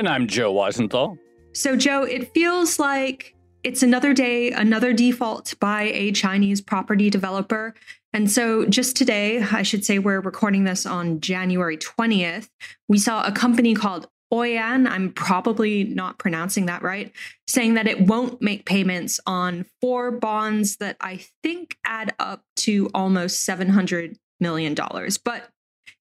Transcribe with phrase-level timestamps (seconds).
[0.00, 1.18] And I'm Joe Weisenthal.
[1.52, 7.74] So, Joe, it feels like it's another day, another default by a Chinese property developer.
[8.14, 12.48] And so, just today, I should say we're recording this on January 20th,
[12.88, 17.12] we saw a company called Oyan, I'm probably not pronouncing that right,
[17.46, 22.88] saying that it won't make payments on four bonds that I think add up to
[22.94, 24.74] almost $700 million.
[25.22, 25.50] But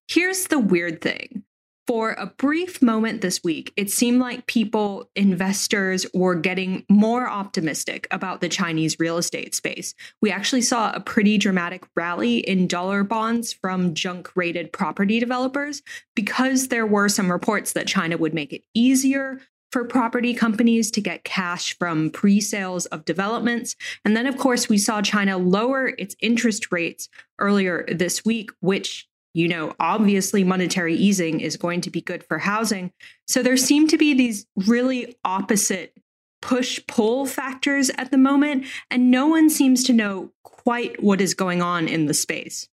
[0.07, 1.43] here's the weird thing
[1.89, 8.07] for a brief moment this week, it seemed like people, investors, were getting more optimistic
[8.11, 9.95] about the Chinese real estate space.
[10.21, 15.81] We actually saw a pretty dramatic rally in dollar bonds from junk rated property developers
[16.15, 21.01] because there were some reports that China would make it easier for property companies to
[21.01, 23.75] get cash from pre sales of developments.
[24.05, 27.09] And then, of course, we saw China lower its interest rates
[27.39, 29.08] earlier this week, which
[29.39, 32.91] you know, obviously monetary easing is going to be good for housing.
[33.25, 35.93] So there seem to be these really opposite
[36.41, 41.33] push pull factors at the moment, and no one seems to know quite what is
[41.33, 42.67] going on in the space.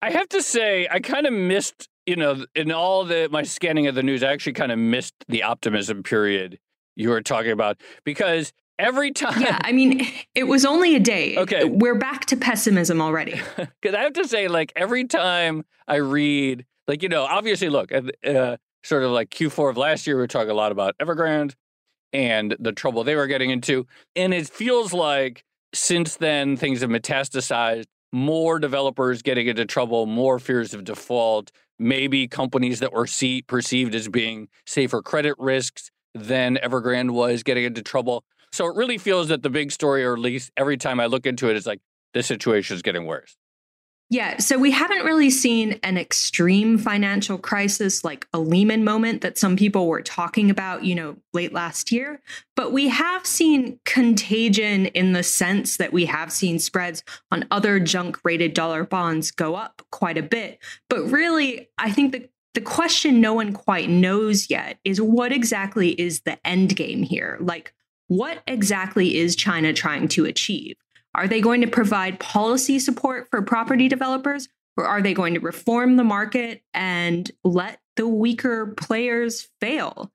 [0.00, 3.88] I have to say, I kind of missed, you know, in all the my scanning
[3.88, 6.60] of the news, I actually kind of missed the optimism period
[6.94, 9.40] you were talking about because every time.
[9.40, 11.36] Yeah, I mean, it was only a day.
[11.36, 11.64] Okay.
[11.64, 13.40] We're back to pessimism already.
[13.80, 17.92] Because I have to say, like, every time I read, like, you know, obviously, look,
[17.92, 21.54] uh, sort of like Q4 of last year, we were talking a lot about Evergrande
[22.12, 23.86] and the trouble they were getting into.
[24.16, 27.86] And it feels like since then, things have metastasized.
[28.12, 33.94] More developers getting into trouble, more fears of default, maybe companies that were see, perceived
[33.94, 38.24] as being safer credit risks than Evergrande was getting into trouble.
[38.52, 41.26] So it really feels that the big story, or at least every time I look
[41.26, 41.80] into it, is like
[42.14, 43.36] the situation is getting worse.
[44.12, 49.38] Yeah, so we haven't really seen an extreme financial crisis like a Lehman moment that
[49.38, 52.20] some people were talking about, you know, late last year,
[52.56, 57.78] but we have seen contagion in the sense that we have seen spreads on other
[57.78, 60.58] junk rated dollar bonds go up quite a bit.
[60.88, 65.90] But really, I think the the question no one quite knows yet is what exactly
[65.90, 67.38] is the end game here?
[67.40, 67.72] Like
[68.10, 70.74] what exactly is China trying to achieve?
[71.14, 75.40] Are they going to provide policy support for property developers, or are they going to
[75.40, 80.10] reform the market and let the weaker players fail?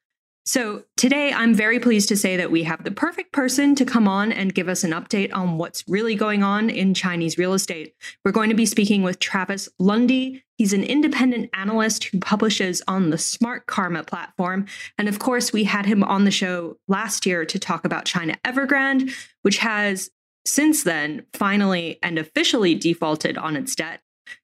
[0.48, 4.08] So, today I'm very pleased to say that we have the perfect person to come
[4.08, 7.96] on and give us an update on what's really going on in Chinese real estate.
[8.24, 10.44] We're going to be speaking with Travis Lundy.
[10.58, 14.68] He's an independent analyst who publishes on the Smart Karma platform.
[15.00, 18.38] And of course, we had him on the show last year to talk about China
[18.46, 19.12] Evergrande,
[19.42, 20.12] which has
[20.46, 24.02] since then finally and officially defaulted on its debt.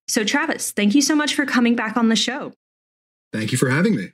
[0.08, 2.54] So, Travis, thank you so much for coming back on the show.
[3.32, 4.14] Thank you for having me.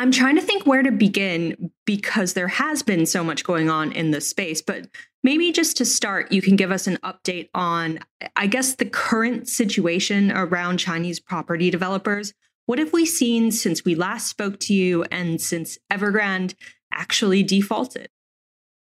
[0.00, 3.92] I'm trying to think where to begin because there has been so much going on
[3.92, 4.62] in this space.
[4.62, 4.86] But
[5.22, 7.98] maybe just to start, you can give us an update on,
[8.34, 12.32] I guess, the current situation around Chinese property developers.
[12.64, 16.54] What have we seen since we last spoke to you and since Evergrande
[16.90, 18.08] actually defaulted?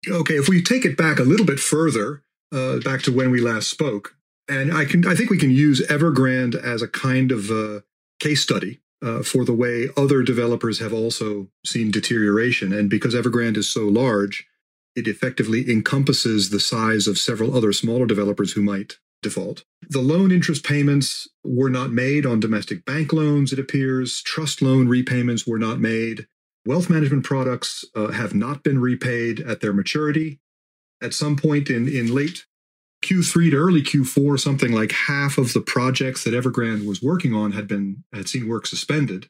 [0.08, 2.22] Okay, if we take it back a little bit further,
[2.54, 4.16] uh, back to when we last spoke,
[4.48, 7.80] and I can, I think we can use Evergrande as a kind of uh,
[8.18, 12.72] case study uh, for the way other developers have also seen deterioration.
[12.72, 14.46] And because Evergrande is so large,
[14.94, 19.64] it effectively encompasses the size of several other smaller developers who might default.
[19.88, 24.20] The loan interest payments were not made on domestic bank loans, it appears.
[24.22, 26.26] Trust loan repayments were not made.
[26.66, 30.40] Wealth management products uh, have not been repaid at their maturity.
[31.00, 32.44] At some point in, in late
[33.02, 37.52] Q3 to early Q4, something like half of the projects that Evergrande was working on
[37.52, 39.28] had been had seen work suspended.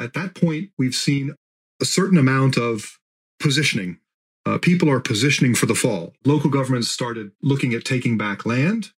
[0.00, 1.34] At that point, we've seen
[1.80, 2.98] a certain amount of
[3.38, 3.98] positioning.
[4.46, 6.14] Uh, people are positioning for the fall.
[6.24, 8.90] Local governments started looking at taking back land.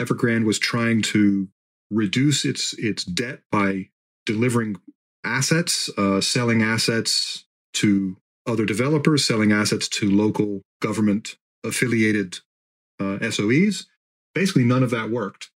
[0.00, 1.48] Evergrande was trying to
[1.90, 3.88] reduce its its debt by
[4.26, 4.76] delivering
[5.24, 7.44] assets, uh, selling assets
[7.74, 8.16] to
[8.46, 12.40] other developers, selling assets to local government affiliated
[13.00, 13.86] uh, SOEs.
[14.34, 15.50] Basically, none of that worked.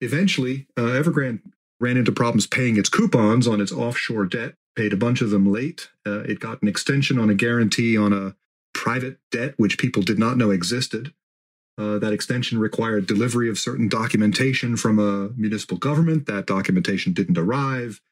[0.00, 1.40] Eventually, uh, Evergrande
[1.78, 5.50] ran into problems paying its coupons on its offshore debt, paid a bunch of them
[5.50, 5.88] late.
[6.06, 8.34] Uh, it got an extension on a guarantee on a
[8.74, 11.12] private debt, which people did not know existed.
[11.78, 16.26] Uh, that extension required delivery of certain documentation from a municipal government.
[16.26, 18.02] That documentation didn't arrive.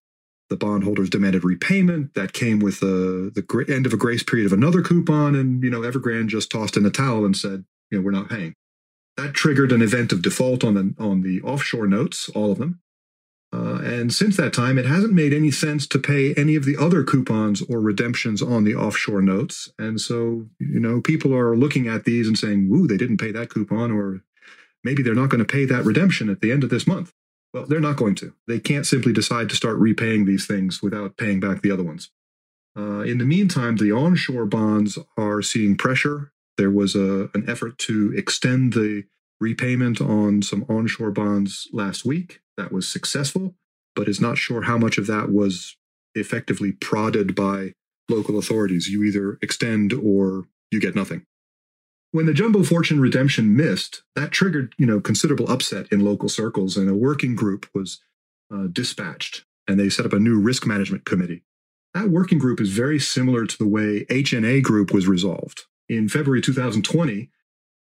[0.49, 2.15] The bondholders demanded repayment.
[2.15, 5.69] That came with uh, the end of a grace period of another coupon, and you
[5.69, 8.55] know Evergrande just tossed in the towel and said, you know, we're not paying.
[9.19, 12.81] That triggered an event of default on the on the offshore notes, all of them.
[13.53, 16.77] Uh, and since that time, it hasn't made any sense to pay any of the
[16.77, 19.73] other coupons or redemptions on the offshore notes.
[19.77, 23.33] And so, you know, people are looking at these and saying, "Ooh, they didn't pay
[23.33, 24.23] that coupon," or
[24.85, 27.13] maybe they're not going to pay that redemption at the end of this month.
[27.53, 28.35] Well, they're not going to.
[28.47, 32.11] They can't simply decide to start repaying these things without paying back the other ones.
[32.77, 37.79] Uh, in the meantime, the onshore bonds are seeing pressure there was a, an effort
[37.79, 39.05] to extend the
[39.41, 42.41] repayment on some onshore bonds last week.
[42.57, 43.55] That was successful,
[43.95, 45.77] but is not sure how much of that was
[46.15, 47.73] effectively prodded by
[48.11, 48.89] local authorities.
[48.89, 51.23] You either extend or you get nothing.
[52.11, 56.77] When the jumbo fortune redemption missed, that triggered, you know, considerable upset in local circles,
[56.77, 58.01] and a working group was
[58.53, 61.45] uh, dispatched, and they set up a new risk management committee.
[61.95, 66.41] That working group is very similar to the way HNA Group was resolved in February
[66.41, 67.31] 2020,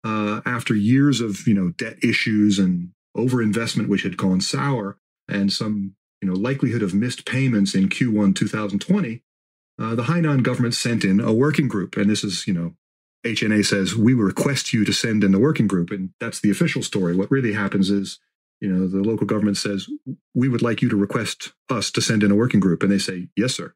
[0.04, 4.98] uh, after years of you know debt issues and overinvestment, which had gone sour,
[5.28, 9.24] and some you know likelihood of missed payments in Q1 2020,
[9.80, 12.76] uh, the Hainan government sent in a working group, and this is you know
[13.26, 16.84] HNA says we request you to send in the working group, and that's the official
[16.84, 17.16] story.
[17.16, 18.20] What really happens is
[18.62, 19.90] you know the local government says
[20.36, 23.00] we would like you to request us to send in a working group, and they
[23.00, 23.74] say yes, sir.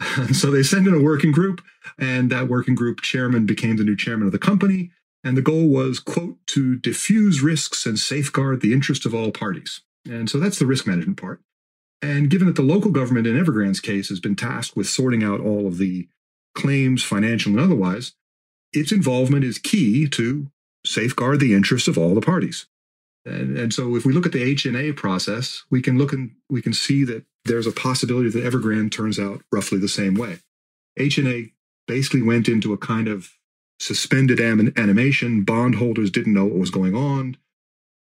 [0.32, 1.62] So they sent in a working group,
[1.98, 4.90] and that working group chairman became the new chairman of the company.
[5.24, 9.80] And the goal was, quote, to diffuse risks and safeguard the interest of all parties.
[10.08, 11.40] And so that's the risk management part.
[12.00, 15.40] And given that the local government in Evergrande's case has been tasked with sorting out
[15.40, 16.08] all of the
[16.54, 18.12] claims, financial and otherwise,
[18.72, 20.50] its involvement is key to
[20.84, 22.66] safeguard the interests of all the parties.
[23.26, 26.62] And, and so if we look at the HNA process, we can look and we
[26.62, 30.38] can see that there's a possibility that Evergrande turns out roughly the same way.
[30.98, 31.52] HNA
[31.86, 33.32] basically went into a kind of
[33.78, 35.42] suspended animation.
[35.42, 37.36] Bondholders didn't know what was going on.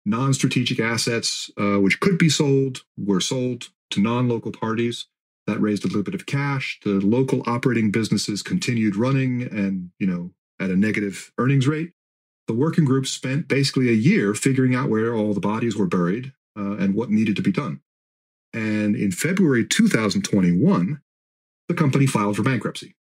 [0.07, 5.07] Non strategic assets, uh, which could be sold, were sold to non local parties.
[5.47, 6.79] That raised a little bit of cash.
[6.85, 10.31] The local operating businesses continued running and, you know,
[10.61, 11.93] at a negative earnings rate.
[12.51, 16.33] The working group spent basically a year figuring out where all the bodies were buried
[16.59, 17.81] uh, and what needed to be done.
[18.53, 21.01] And in February 2021,
[21.69, 22.97] the company filed for bankruptcy.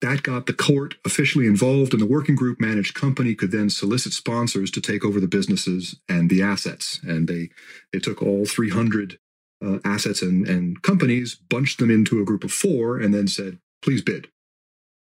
[0.00, 4.14] That got the court officially involved, and the working group managed company could then solicit
[4.14, 6.98] sponsors to take over the businesses and the assets.
[7.02, 7.50] And they,
[7.92, 9.18] they took all 300
[9.62, 13.58] uh, assets and, and companies, bunched them into a group of four, and then said,
[13.82, 14.28] please bid.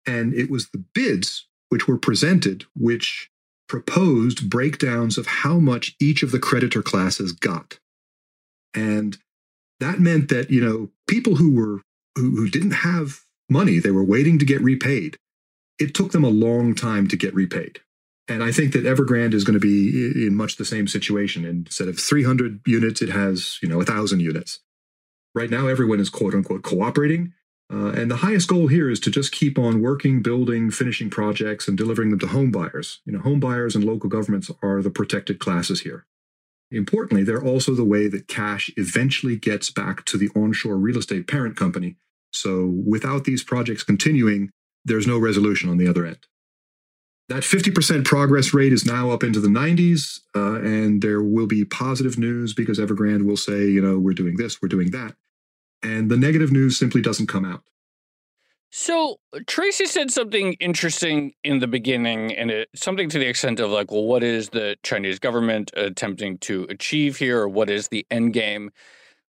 [0.05, 3.31] And it was the bids which were presented which
[3.67, 7.79] proposed breakdowns of how much each of the creditor classes got.
[8.73, 9.17] And
[9.79, 11.81] that meant that, you know, people who were
[12.15, 15.17] who, who didn't have money, they were waiting to get repaid.
[15.79, 17.79] It took them a long time to get repaid.
[18.27, 21.45] And I think that Evergrande is going to be in much the same situation.
[21.45, 24.61] Instead of 300 units, it has, you know, 1,000 units.
[25.35, 27.33] Right now, everyone is quote unquote cooperating.
[27.71, 31.67] Uh, and the highest goal here is to just keep on working, building, finishing projects,
[31.67, 33.01] and delivering them to home buyers.
[33.05, 36.05] You know, home buyers and local governments are the protected classes here.
[36.71, 41.27] Importantly, they're also the way that cash eventually gets back to the onshore real estate
[41.27, 41.95] parent company.
[42.31, 44.51] So without these projects continuing,
[44.83, 46.19] there's no resolution on the other end.
[47.27, 51.65] That 50% progress rate is now up into the 90s, uh, and there will be
[51.65, 55.15] positive news because Evergrande will say, you know, we're doing this, we're doing that.
[55.83, 57.63] And the negative news simply doesn't come out.
[58.77, 63.69] So Tracy said something interesting in the beginning, and it, something to the extent of
[63.69, 68.05] like, well, what is the Chinese government attempting to achieve here, or what is the
[68.11, 68.71] end game?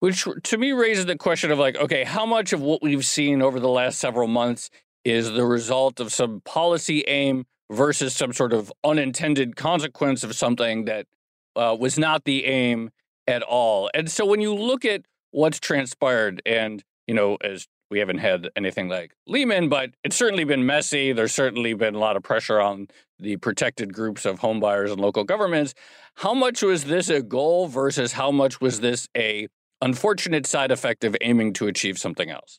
[0.00, 3.42] Which to me raises the question of like, okay, how much of what we've seen
[3.42, 4.70] over the last several months
[5.04, 10.86] is the result of some policy aim versus some sort of unintended consequence of something
[10.86, 11.06] that
[11.54, 12.90] uh, was not the aim
[13.26, 13.90] at all?
[13.92, 15.02] And so when you look at
[15.34, 20.44] what's transpired, and you know, as we haven't had anything like Lehman, but it's certainly
[20.44, 21.12] been messy.
[21.12, 22.88] There's certainly been a lot of pressure on
[23.18, 25.74] the protected groups of homebuyers and local governments.
[26.16, 29.48] How much was this a goal versus how much was this a
[29.82, 32.58] unfortunate side effect of aiming to achieve something else?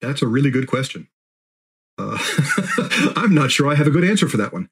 [0.00, 1.08] That's a really good question.
[1.98, 2.18] Uh,
[3.16, 4.68] I'm not sure I have a good answer for that one.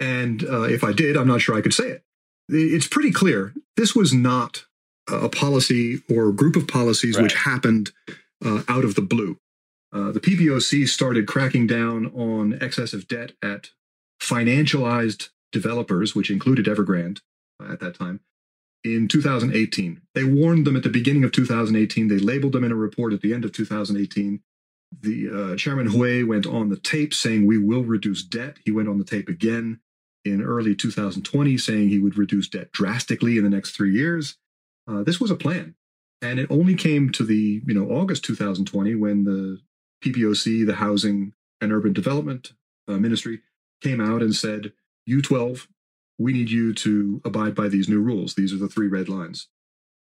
[0.00, 2.04] And uh, if I did, I'm not sure I could say it.
[2.48, 4.66] It's pretty clear this was not
[5.16, 7.22] a policy or group of policies right.
[7.22, 7.92] which happened
[8.44, 9.38] uh, out of the blue.
[9.92, 13.70] Uh, the PBOC started cracking down on excessive debt at
[14.20, 17.20] financialized developers, which included Evergrande
[17.62, 18.20] uh, at that time,
[18.84, 20.00] in 2018.
[20.14, 22.08] They warned them at the beginning of 2018.
[22.08, 24.40] They labeled them in a report at the end of 2018.
[25.00, 28.58] The uh, chairman Hui went on the tape saying we will reduce debt.
[28.64, 29.80] He went on the tape again
[30.24, 34.36] in early 2020 saying he would reduce debt drastically in the next three years.
[34.88, 35.74] Uh, this was a plan.
[36.20, 39.60] And it only came to the, you know, August 2020 when the
[40.04, 42.52] PBOC, the Housing and Urban Development
[42.88, 43.40] uh, Ministry,
[43.80, 44.72] came out and said,
[45.08, 45.66] U12,
[46.18, 48.34] we need you to abide by these new rules.
[48.34, 49.48] These are the three red lines.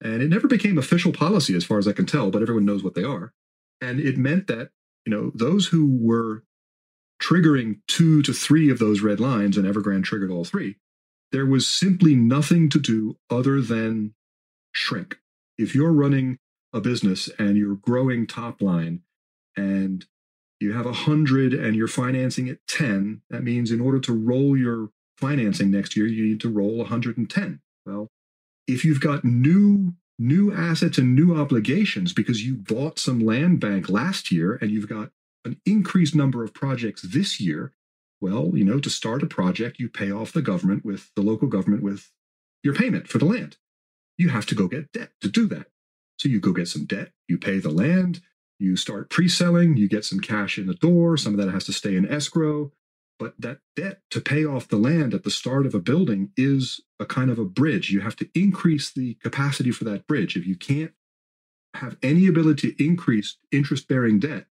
[0.01, 2.83] And it never became official policy as far as I can tell, but everyone knows
[2.83, 3.33] what they are.
[3.81, 4.71] And it meant that,
[5.05, 6.45] you know, those who were
[7.23, 10.77] triggering two to three of those red lines, and Evergrande triggered all three,
[11.33, 14.15] there was simply nothing to do other than
[14.79, 15.19] shrink
[15.59, 16.39] if you're running
[16.73, 19.03] a business and you're growing top line
[19.57, 20.07] and
[20.61, 24.57] you have a hundred and you're financing at 10, that means in order to roll
[24.57, 27.61] your financing next year, you need to roll 110.
[27.85, 28.09] Well,
[28.67, 33.89] if you've got new new assets and new obligations because you bought some land bank
[33.89, 35.11] last year and you've got
[35.45, 37.73] an increased number of projects this year,
[38.21, 41.47] well, you know, to start a project, you pay off the government with the local
[41.47, 42.11] government with
[42.65, 43.59] your payment for the land
[44.19, 45.69] you have to go get debt to do that.
[46.19, 48.21] So you go get some debt, you pay the land,
[48.59, 51.17] you start pre selling, you get some cash in the door.
[51.17, 52.73] Some of that has to stay in escrow.
[53.19, 56.81] But that debt to pay off the land at the start of a building is
[57.01, 57.91] a kind of a bridge.
[57.91, 60.37] You have to increase the capacity for that bridge.
[60.37, 60.93] If you can't
[61.75, 64.47] have any ability to increase interest bearing debt,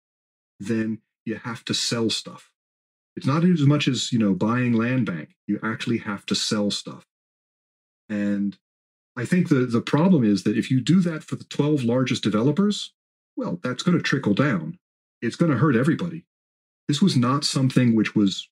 [0.59, 2.51] then you have to sell stuff.
[3.15, 5.35] It's not as much as, you know, buying land bank.
[5.47, 7.05] You actually have to sell stuff.
[8.09, 8.57] And
[9.17, 12.23] I think the, the problem is that if you do that for the 12 largest
[12.23, 12.93] developers,
[13.35, 14.77] well, that's going to trickle down.
[15.21, 16.25] It's going to hurt everybody.
[16.87, 18.47] This was not something which was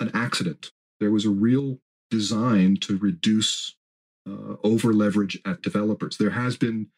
[0.00, 0.72] an accident.
[1.00, 1.78] There was a real
[2.10, 3.76] design to reduce
[4.28, 6.16] uh, over leverage at developers.
[6.16, 6.88] There has been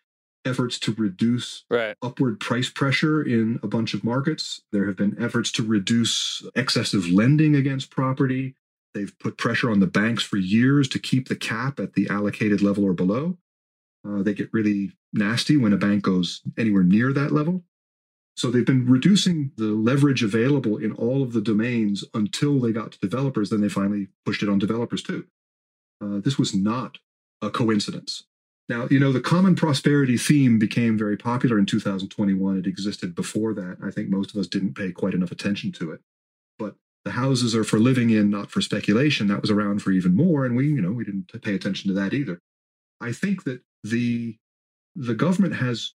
[0.45, 1.97] efforts to reduce right.
[2.03, 4.63] upward price pressure in a bunch of markets.
[4.73, 8.57] There have been efforts to reduce excessive lending against property.
[8.95, 12.63] They've put pressure on the banks for years to keep the cap at the allocated
[12.63, 13.37] level or below.
[14.07, 17.65] Uh, they get really nasty when a bank goes anywhere near that level.
[18.37, 22.93] So they've been reducing the leverage available in all of the domains until they got
[22.93, 23.51] to developers.
[23.51, 25.27] Then they finally pushed it on developers too.
[26.01, 26.99] Uh, this was not
[27.41, 28.25] a coincidence.
[28.69, 32.59] Now, you know, the common prosperity theme became very popular in 2021.
[32.59, 33.77] It existed before that.
[33.85, 36.01] I think most of us didn't pay quite enough attention to it.
[37.05, 39.29] The houses are for living in, not for speculation.
[39.29, 41.95] That was around for even more, and we, you know, we didn't pay attention to
[41.95, 42.41] that either.
[43.01, 44.39] I think that the
[44.97, 45.93] the government has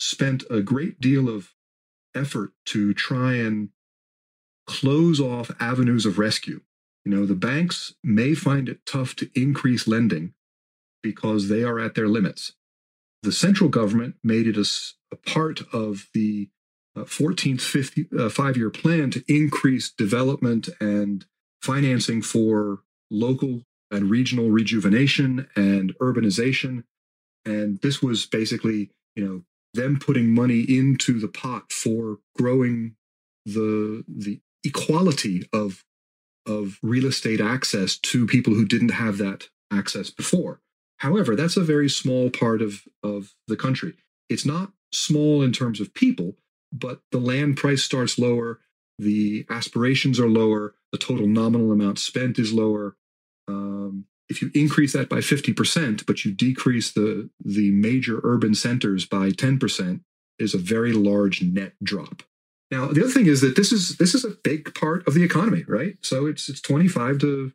[0.00, 1.52] spent a great deal of
[2.14, 3.68] effort to try and
[4.66, 6.60] close off avenues of rescue.
[7.04, 10.34] You know, the banks may find it tough to increase lending
[11.02, 12.52] because they are at their limits.
[13.22, 14.68] The central government made it a,
[15.12, 16.48] a part of the
[17.00, 21.24] 14th 50, uh, five year plan to increase development and
[21.62, 22.80] financing for
[23.10, 26.84] local and regional rejuvenation and urbanization.
[27.44, 29.42] And this was basically, you know,
[29.74, 32.96] them putting money into the pot for growing
[33.44, 35.84] the the equality of
[36.46, 40.60] of real estate access to people who didn't have that access before.
[40.98, 43.94] However, that's a very small part of, of the country.
[44.28, 46.36] It's not small in terms of people,
[46.72, 48.60] but the land price starts lower,
[48.98, 52.96] the aspirations are lower, the total nominal amount spent is lower.
[53.48, 59.04] Um, if you increase that by 50%, but you decrease the, the major urban centers
[59.04, 60.00] by 10%,
[60.38, 62.22] is a very large net drop.
[62.70, 65.22] Now, the other thing is that this is this is a big part of the
[65.22, 65.96] economy, right?
[66.00, 67.52] So it's it's 25 to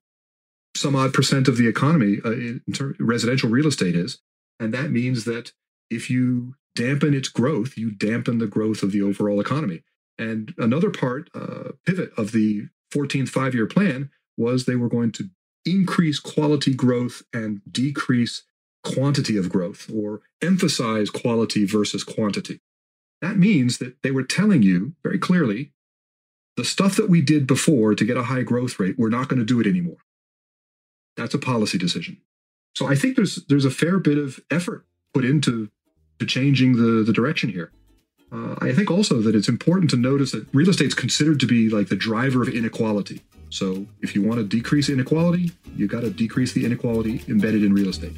[0.75, 4.19] some odd percent of the economy uh, in ter- residential real estate is,
[4.59, 5.53] and that means that
[5.89, 9.83] if you dampen its growth, you dampen the growth of the overall economy.
[10.19, 15.29] And another part uh, pivot of the 14th five-year plan was they were going to
[15.65, 18.43] increase quality growth and decrease
[18.83, 22.61] quantity of growth, or emphasize quality versus quantity.
[23.21, 25.73] That means that they were telling you very clearly
[26.55, 29.39] the stuff that we did before to get a high growth rate, we're not going
[29.39, 29.97] to do it anymore.
[31.15, 32.17] That's a policy decision.
[32.75, 35.69] So I think there's there's a fair bit of effort put into
[36.19, 37.71] to changing the, the direction here.
[38.31, 41.47] Uh, I think also that it's important to notice that real estate is considered to
[41.47, 43.21] be like the driver of inequality.
[43.49, 47.73] So if you want to decrease inequality, you got to decrease the inequality embedded in
[47.73, 48.17] real estate.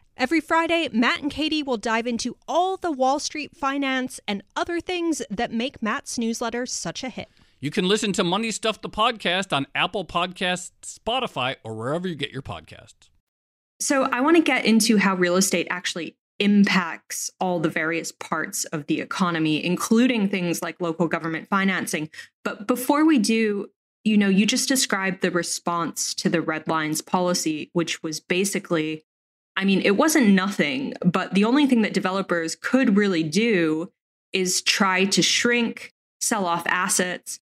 [0.21, 4.79] Every Friday, Matt and Katie will dive into all the Wall Street finance and other
[4.79, 7.27] things that make Matt's newsletter such a hit.
[7.59, 12.13] You can listen to Money Stuff the podcast on Apple Podcasts, Spotify, or wherever you
[12.13, 13.09] get your podcasts.
[13.79, 18.65] So, I want to get into how real estate actually impacts all the various parts
[18.65, 22.11] of the economy, including things like local government financing.
[22.43, 23.71] But before we do,
[24.03, 29.03] you know, you just described the response to the red lines policy, which was basically
[29.55, 33.91] I mean, it wasn't nothing, but the only thing that developers could really do
[34.33, 37.39] is try to shrink, sell off assets.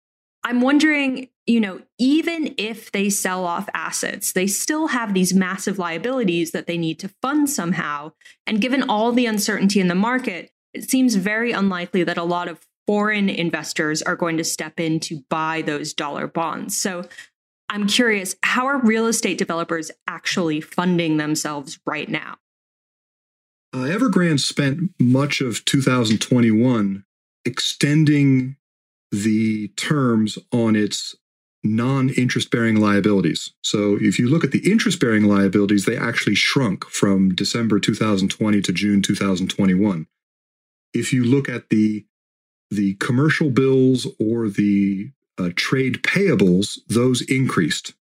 [0.45, 5.79] I'm wondering, you know, even if they sell off assets, they still have these massive
[5.79, 8.13] liabilities that they need to fund somehow.
[8.47, 12.49] And given all the uncertainty in the market, it seems very unlikely that a lot
[12.49, 16.77] of foreign investors are going to step in to buy those dollar bonds.
[16.77, 17.05] So
[17.69, 22.37] I'm curious, how are real estate developers actually funding themselves right now?
[23.73, 27.05] Uh, Evergrande spent much of 2021
[27.45, 28.57] extending
[29.11, 31.17] the terms on its
[31.65, 33.53] non interest bearing liabilities.
[33.63, 38.61] So if you look at the interest bearing liabilities, they actually shrunk from December 2020
[38.61, 40.07] to June 2021.
[40.93, 42.05] If you look at the
[42.71, 47.95] the commercial bills or the uh, trade payables, those increased.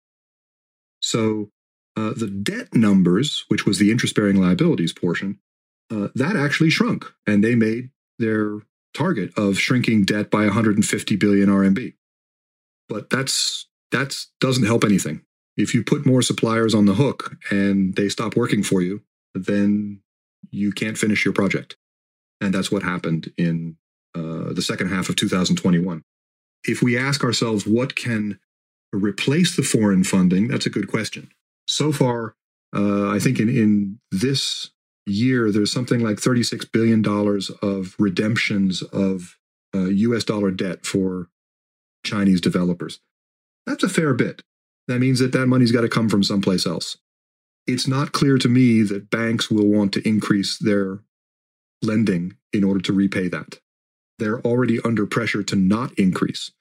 [1.00, 1.50] So
[1.96, 5.38] uh, the debt numbers, which was the interest bearing liabilities portion,
[5.90, 8.60] uh, that actually shrunk, and they made their
[8.94, 11.94] target of shrinking debt by 150 billion RMB.
[12.88, 15.22] But that's that's doesn't help anything.
[15.56, 19.02] If you put more suppliers on the hook and they stop working for you,
[19.34, 20.00] then
[20.50, 21.76] you can't finish your project.
[22.40, 23.76] And that's what happened in
[24.14, 26.02] uh, the second half of 2021
[26.64, 28.38] if we ask ourselves what can
[28.92, 31.30] replace the foreign funding, that's a good question.
[31.66, 32.34] So far,
[32.74, 34.70] uh, I think in, in this
[35.06, 37.04] year, there's something like $36 billion
[37.62, 39.36] of redemptions of
[39.74, 41.28] uh, US dollar debt for
[42.04, 43.00] Chinese developers.
[43.66, 44.42] That's a fair bit.
[44.88, 46.96] That means that that money's got to come from someplace else.
[47.66, 50.98] It's not clear to me that banks will want to increase their
[51.80, 53.58] lending in order to repay that
[54.22, 56.52] they're already under pressure to not increase.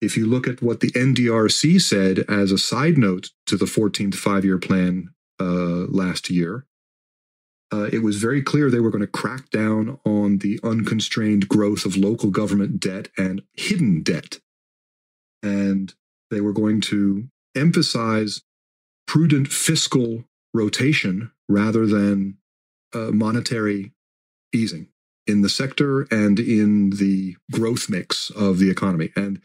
[0.00, 4.14] If you look at what the NDRC said as a side note to the 14th
[4.14, 6.64] five year plan uh, last year,
[7.72, 11.84] uh, it was very clear they were going to crack down on the unconstrained growth
[11.84, 14.40] of local government debt and hidden debt.
[15.42, 15.92] And
[16.30, 18.42] they were going to emphasize
[19.06, 22.38] prudent fiscal rotation rather than
[22.94, 23.92] uh, monetary
[24.52, 24.88] easing
[25.30, 29.10] in the sector and in the growth mix of the economy.
[29.16, 29.40] And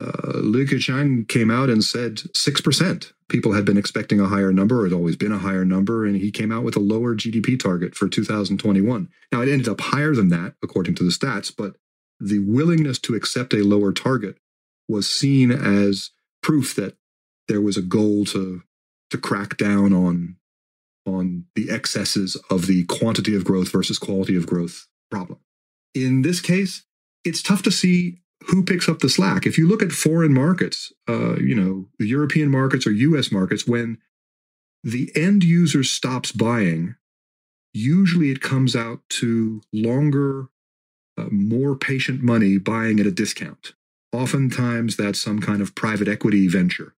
[0.00, 3.12] uh, Li Keqiang came out and said 6%.
[3.28, 6.16] People had been expecting a higher number, it had always been a higher number, and
[6.16, 9.08] he came out with a lower GDP target for 2021.
[9.30, 11.76] Now, it ended up higher than that, according to the stats, but
[12.18, 14.36] the willingness to accept a lower target
[14.88, 16.10] was seen as
[16.42, 16.96] proof that
[17.48, 18.62] there was a goal to
[19.10, 20.36] to crack down on
[21.14, 25.38] on the excesses of the quantity of growth versus quality of growth problem.
[25.94, 26.84] In this case,
[27.24, 29.46] it's tough to see who picks up the slack.
[29.46, 33.66] If you look at foreign markets, uh, you know, the European markets or US markets,
[33.66, 33.98] when
[34.82, 36.94] the end user stops buying,
[37.74, 40.48] usually it comes out to longer,
[41.18, 43.74] uh, more patient money buying at a discount.
[44.12, 46.94] Oftentimes, that's some kind of private equity venture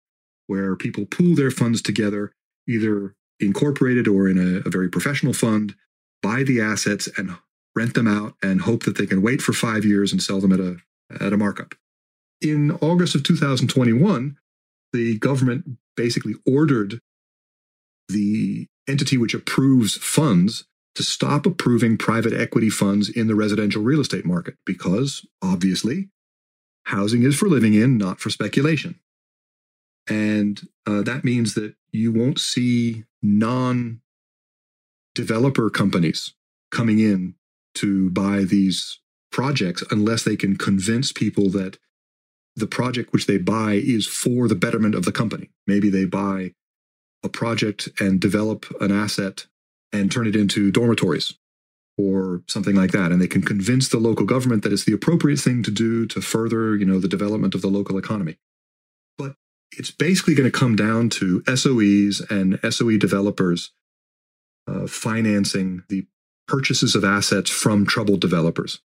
[0.47, 2.34] where people pool their funds together,
[2.67, 5.75] either incorporated or in a, a very professional fund,
[6.21, 7.36] buy the assets and
[7.75, 10.51] rent them out and hope that they can wait for five years and sell them
[10.51, 10.77] at a
[11.19, 11.75] at a markup.
[12.39, 14.38] In August of 2021,
[14.93, 16.99] the government basically ordered
[18.10, 24.01] the entity which approves funds to stop approving private equity funds in the residential real
[24.01, 26.10] estate market because, obviously,
[26.86, 28.99] housing is for living in, not for speculation.
[30.10, 34.01] And uh, that means that you won't see non
[35.13, 36.34] developer companies
[36.71, 37.36] coming in
[37.75, 38.99] to buy these
[39.32, 41.77] projects unless they can convince people that
[42.56, 45.49] the project which they buy is for the betterment of the company.
[45.67, 46.54] Maybe they buy
[47.23, 49.45] a project and develop an asset
[49.93, 51.34] and turn it into dormitories
[51.97, 55.39] or something like that and they can convince the local government that it's the appropriate
[55.39, 58.38] thing to do to further you know the development of the local economy
[59.77, 63.71] it's basically going to come down to soes and soe developers
[64.67, 66.05] uh, financing the
[66.47, 68.81] purchases of assets from troubled developers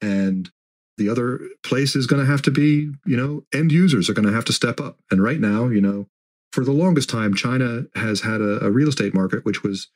[0.00, 0.50] and
[0.98, 4.26] the other place is going to have to be, you know, end users are going
[4.26, 4.98] to have to step up.
[5.10, 6.08] And right now, you know,
[6.52, 9.88] for the longest time, China has had a, a real estate market which was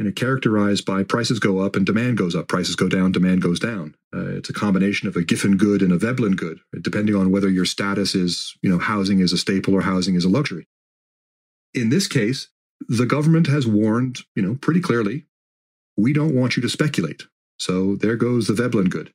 [0.00, 3.42] you know, characterized by prices go up and demand goes up, prices go down, demand
[3.42, 3.94] goes down.
[4.16, 7.50] Uh, it's a combination of a Giffen good and a Veblen good, depending on whether
[7.50, 10.66] your status is, you know, housing is a staple or housing is a luxury.
[11.74, 12.48] In this case,
[12.88, 15.26] the government has warned, you know, pretty clearly,
[15.98, 17.24] we don't want you to speculate.
[17.58, 19.12] So there goes the Veblen good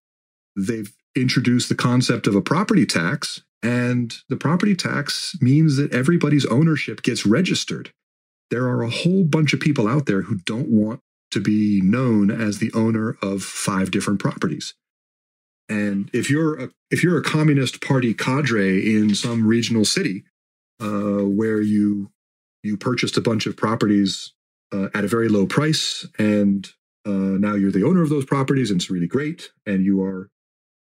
[0.56, 6.46] they've introduced the concept of a property tax, and the property tax means that everybody's
[6.46, 7.92] ownership gets registered.
[8.52, 12.32] There are a whole bunch of people out there who don't want to be known
[12.32, 14.74] as the owner of five different properties.
[15.68, 20.24] And if you're a, if you're a communist party cadre in some regional city
[20.80, 22.12] uh, where you
[22.64, 24.34] you purchased a bunch of properties
[24.74, 26.68] uh, at a very low price, and
[27.06, 30.30] uh, now you're the owner of those properties, and it's really great, and you are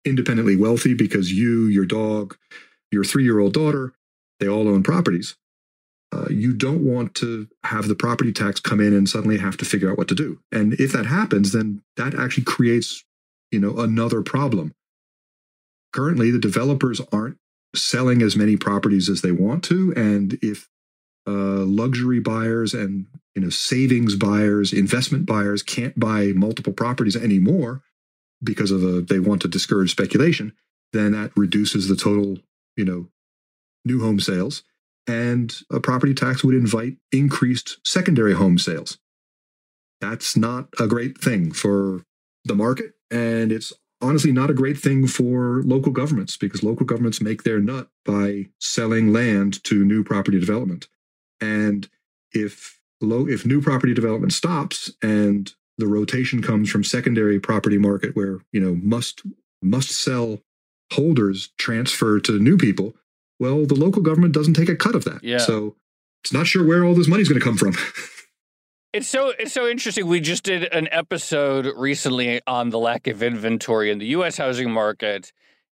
[0.04, 2.36] independently wealthy because you, your dog,
[2.90, 3.94] your three year old daughter,
[4.40, 5.36] they all own properties.
[6.12, 9.64] Uh, you don't want to have the property tax come in and suddenly have to
[9.64, 10.38] figure out what to do.
[10.52, 13.02] And if that happens, then that actually creates,
[13.50, 14.74] you know, another problem.
[15.92, 17.38] Currently, the developers aren't
[17.74, 20.68] selling as many properties as they want to, and if
[21.26, 27.82] uh, luxury buyers and you know savings buyers, investment buyers can't buy multiple properties anymore,
[28.42, 30.52] because of a they want to discourage speculation,
[30.92, 32.38] then that reduces the total,
[32.76, 33.08] you know,
[33.84, 34.62] new home sales.
[35.06, 38.98] And a property tax would invite increased secondary home sales.
[40.00, 42.04] That's not a great thing for
[42.44, 42.92] the market.
[43.10, 47.60] And it's honestly not a great thing for local governments because local governments make their
[47.60, 50.88] nut by selling land to new property development.
[51.40, 51.88] And
[52.32, 58.14] if low, if new property development stops and the rotation comes from secondary property market
[58.14, 59.22] where you know must
[59.62, 60.40] must sell
[60.92, 62.94] holders transfer to new people
[63.42, 65.38] well the local government doesn't take a cut of that yeah.
[65.38, 65.76] so
[66.22, 67.74] it's not sure where all this money's going to come from
[68.92, 70.06] It's so it's so interesting.
[70.06, 74.36] We just did an episode recently on the lack of inventory in the U.S.
[74.36, 75.32] housing market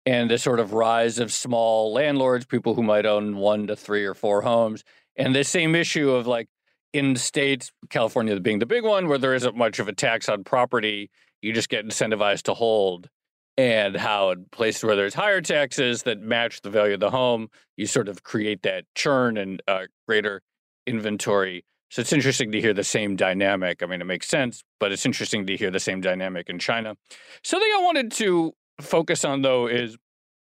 [0.05, 4.03] and the sort of rise of small landlords, people who might own one to three
[4.03, 4.83] or four homes,
[5.15, 6.49] and the same issue of like
[6.91, 10.43] in states, California being the big one, where there isn't much of a tax on
[10.43, 11.09] property,
[11.41, 13.09] you just get incentivized to hold.
[13.57, 17.47] And how in places where there's higher taxes that match the value of the home,
[17.77, 20.41] you sort of create that churn and uh, greater
[20.85, 21.63] inventory.
[21.89, 23.81] So it's interesting to hear the same dynamic.
[23.81, 26.95] I mean, it makes sense, but it's interesting to hear the same dynamic in China.
[27.43, 29.95] Something I wanted to focus on, though, is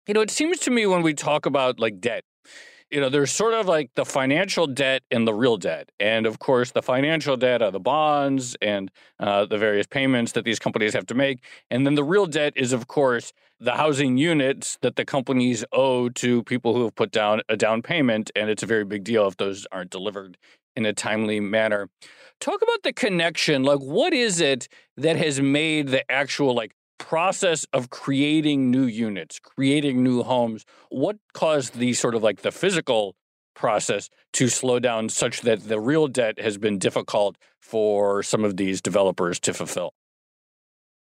[0.06, 2.24] you know, it seems to me when we talk about like debt
[2.90, 5.90] you know, there's sort of like the financial debt and the real debt.
[6.00, 10.44] And of course, the financial debt are the bonds and uh, the various payments that
[10.44, 11.40] these companies have to make.
[11.70, 16.08] And then the real debt is, of course, the housing units that the companies owe
[16.10, 18.30] to people who have put down a down payment.
[18.34, 20.38] And it's a very big deal if those aren't delivered
[20.76, 21.88] in a timely manner.
[22.40, 23.64] Talk about the connection.
[23.64, 29.38] Like, what is it that has made the actual, like, process of creating new units,
[29.38, 33.16] creating new homes, what caused the sort of like the physical
[33.54, 38.56] process to slow down such that the real debt has been difficult for some of
[38.56, 39.94] these developers to fulfill?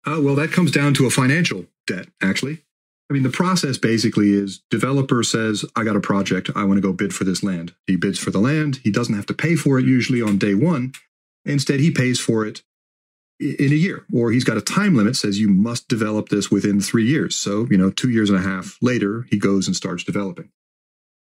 [0.06, 2.64] Uh, well, that comes down to a financial debt, actually.
[3.10, 6.52] I mean, the process basically is developer says, I got a project.
[6.56, 7.74] I want to go bid for this land.
[7.88, 8.80] He bids for the land.
[8.84, 10.94] He doesn't have to pay for it usually on day one.
[11.44, 12.62] Instead, he pays for it
[13.40, 16.82] in a year, or he's got a time limit says you must develop this within
[16.82, 17.36] three years.
[17.36, 20.50] So, you know, two years and a half later, he goes and starts developing.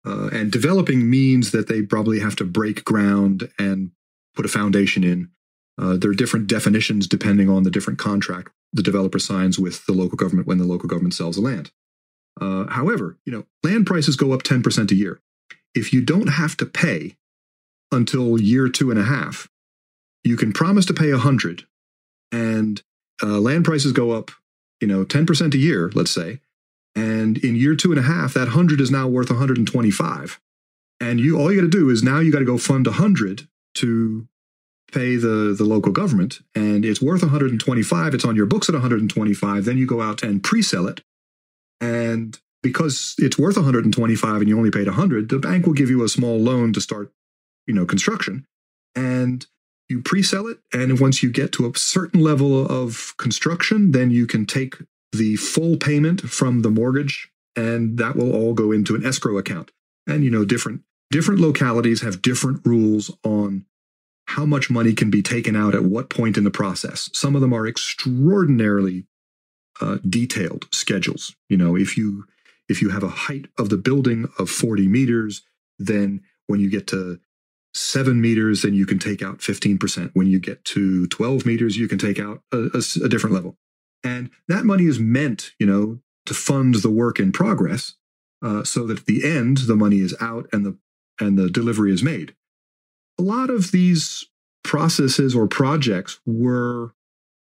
[0.06, 3.91] Uh, and developing means that they probably have to break ground and
[4.36, 5.30] put a foundation in.
[5.80, 9.93] Uh, there are different definitions depending on the different contract the developer signs with the
[9.93, 11.72] local government when the local government sells the land.
[12.39, 15.20] Uh, however, you know, land prices go up 10% a year.
[15.74, 17.15] If you don't have to pay
[17.91, 19.48] until year two and a half,
[20.24, 21.65] you can promise to pay a hundred
[22.32, 22.82] and
[23.22, 24.32] uh, land prices go up,
[24.82, 26.40] you know, 10% a year, let's say,
[26.96, 30.40] and in year two and a half, that 100 is now worth 125.
[31.00, 33.48] And you all you got to do is now you got to go fund 100
[33.76, 34.28] to
[34.92, 38.13] pay the, the local government, and it's worth 125.
[38.16, 39.66] It's on your books at 125.
[39.66, 41.02] Then you go out and pre-sell it,
[41.80, 46.04] and because it's worth 125 and you only paid 100, the bank will give you
[46.04, 47.12] a small loan to start,
[47.68, 48.48] you know, construction.
[48.96, 49.46] And
[49.89, 54.28] you pre-sell it and once you get to a certain level of construction then you
[54.28, 54.76] can take
[55.12, 59.71] the full payment from the mortgage and that will all go into an escrow account.
[60.06, 63.65] And you know different different localities have different rules on
[64.28, 67.10] how much money can be taken out at what point in the process.
[67.13, 69.06] Some of them are extraordinarily
[69.82, 71.36] uh, detailed schedules.
[71.50, 72.26] You know if you
[72.69, 75.43] if you have a height of the building of 40 meters
[75.80, 77.19] then when you get to
[77.78, 80.12] seven meters, then you can take out 15%.
[80.13, 83.58] When you get to 12 meters, you can take out a, a, a different level.
[84.04, 87.96] And that money is meant, you know, to fund the work in progress
[88.44, 90.78] uh, so that at the end, the money is out and the,
[91.20, 92.36] and the delivery is made.
[93.20, 94.26] A lot of these
[94.63, 96.94] processes or projects were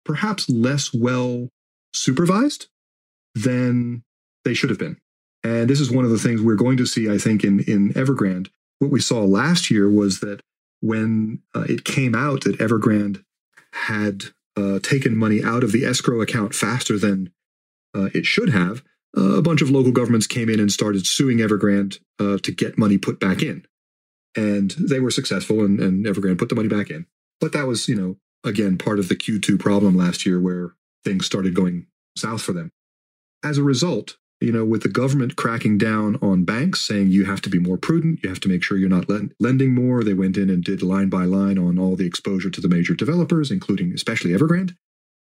[0.04, 1.48] perhaps less well
[1.92, 2.68] supervised
[3.34, 4.02] than
[4.44, 4.98] they should have been.
[5.44, 7.92] And this is one of the things we're going to see, I think, in, in
[7.94, 10.40] Evergrande what we saw last year was that
[10.80, 13.24] when uh, it came out that Evergrande
[13.72, 14.24] had
[14.56, 17.30] uh, taken money out of the escrow account faster than
[17.94, 18.82] uh, it should have,
[19.16, 22.78] uh, a bunch of local governments came in and started suing Evergrande uh, to get
[22.78, 23.66] money put back in.
[24.36, 27.06] And they were successful, and, and Evergrande put the money back in.
[27.40, 31.26] But that was, you know, again, part of the Q2 problem last year where things
[31.26, 31.86] started going
[32.16, 32.70] south for them.
[33.42, 37.40] As a result, you know, with the government cracking down on banks, saying you have
[37.42, 39.08] to be more prudent, you have to make sure you're not
[39.40, 40.04] lending more.
[40.04, 42.94] They went in and did line by line on all the exposure to the major
[42.94, 44.76] developers, including especially Evergrande.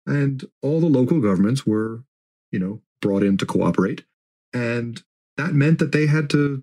[0.06, 2.04] And all the local governments were,
[2.52, 4.04] you know, brought in to cooperate.
[4.52, 5.02] And
[5.36, 6.62] that meant that they had to,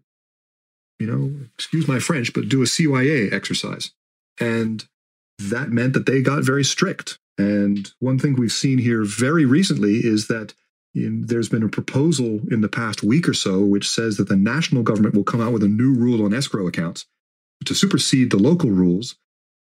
[1.00, 3.92] you know, excuse my French, but do a CYA exercise.
[4.40, 4.86] And
[5.38, 7.20] that meant that they got very strict.
[7.38, 10.54] And one thing we've seen here very recently is that
[11.06, 14.36] in, there's been a proposal in the past week or so which says that the
[14.36, 17.06] national government will come out with a new rule on escrow accounts
[17.66, 19.16] to supersede the local rules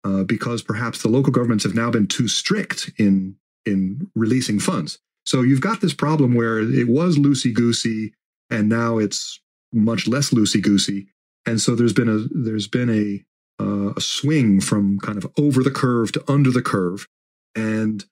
[0.04, 5.00] uh, because perhaps the local governments have now been too strict in in releasing funds.
[5.26, 8.14] So you've got this problem where it was loosey goosey
[8.50, 9.40] and now it's
[9.72, 11.08] much less loosey goosey,
[11.46, 13.24] and so there's been a there's been a
[13.64, 17.08] uh, a swing from kind of over the curve to under the curve,
[17.56, 18.06] and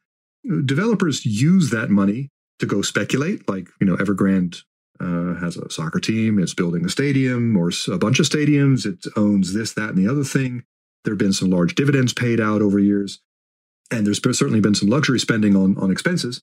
[0.66, 2.30] developers use that money
[2.62, 3.48] to go speculate.
[3.50, 4.64] Like, you know, Evergrande
[5.00, 9.06] uh, has a soccer team, it's building a stadium or a bunch of stadiums, it
[9.18, 10.64] owns this, that, and the other thing.
[11.04, 13.20] There have been some large dividends paid out over years.
[13.90, 16.42] And there's certainly been some luxury spending on, on expenses.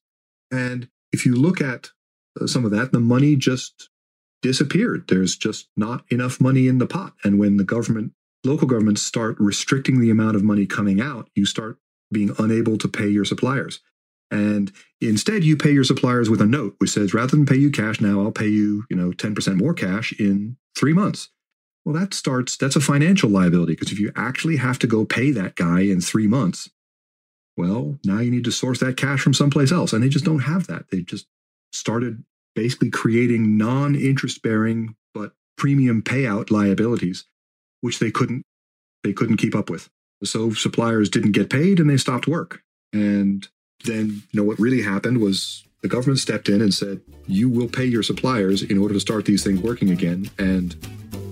[0.50, 1.90] And if you look at
[2.38, 3.88] uh, some of that, the money just
[4.42, 5.04] disappeared.
[5.08, 7.14] There's just not enough money in the pot.
[7.24, 8.12] And when the government,
[8.44, 11.78] local governments start restricting the amount of money coming out, you start
[12.12, 13.80] being unable to pay your suppliers.
[14.30, 17.70] And instead, you pay your suppliers with a note which says, rather than pay you
[17.70, 21.30] cash now, I'll pay you, you know, 10% more cash in three months.
[21.84, 25.30] Well, that starts, that's a financial liability because if you actually have to go pay
[25.30, 26.68] that guy in three months,
[27.56, 29.92] well, now you need to source that cash from someplace else.
[29.92, 30.90] And they just don't have that.
[30.90, 31.26] They just
[31.72, 37.24] started basically creating non interest bearing, but premium payout liabilities,
[37.80, 38.42] which they couldn't
[39.02, 39.88] they couldn't keep up with.
[40.24, 42.62] So suppliers didn't get paid and they stopped work.
[42.92, 43.48] And
[43.84, 47.68] then you know what really happened was the government stepped in and said, "You will
[47.68, 50.74] pay your suppliers in order to start these things working again, and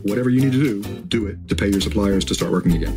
[0.03, 2.97] whatever you need to do, do it to pay your suppliers to start working again."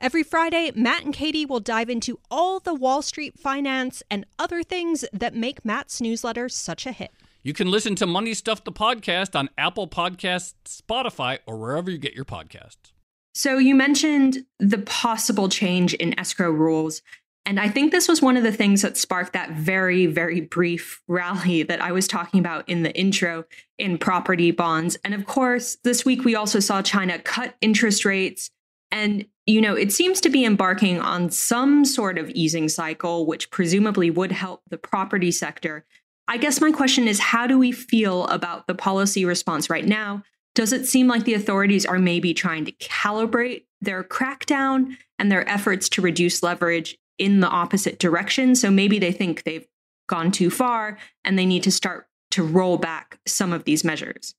[0.00, 4.62] Every Friday, Matt and Katie will dive into all the Wall Street finance and other
[4.62, 7.10] things that make Matt's newsletter such a hit.
[7.42, 11.98] You can listen to Money Stuff the podcast on Apple Podcasts, Spotify, or wherever you
[11.98, 12.92] get your podcasts.
[13.34, 17.02] So you mentioned the possible change in escrow rules.
[17.44, 21.02] And I think this was one of the things that sparked that very, very brief
[21.08, 23.46] rally that I was talking about in the intro
[23.78, 24.96] in property bonds.
[25.02, 28.52] And of course, this week we also saw China cut interest rates
[28.90, 33.50] and, you know, it seems to be embarking on some sort of easing cycle, which
[33.50, 35.84] presumably would help the property sector.
[36.26, 40.22] I guess my question is how do we feel about the policy response right now?
[40.54, 45.48] Does it seem like the authorities are maybe trying to calibrate their crackdown and their
[45.48, 48.54] efforts to reduce leverage in the opposite direction?
[48.54, 49.66] So maybe they think they've
[50.08, 54.34] gone too far and they need to start to roll back some of these measures.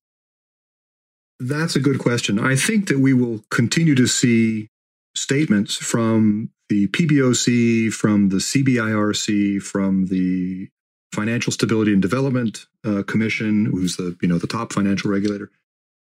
[1.39, 2.37] That's a good question.
[2.37, 4.69] I think that we will continue to see
[5.15, 10.69] statements from the PBOC, from the CBIRC, from the
[11.13, 15.49] Financial Stability and Development uh, Commission, who's the you know the top financial regulator.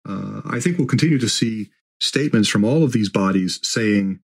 [0.07, 1.69] Uh, I think we'll continue to see
[1.99, 4.19] statements from all of these bodies saying